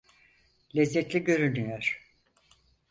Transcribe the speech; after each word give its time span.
Lezzetli 0.75 1.23
görünüyor. 1.23 2.11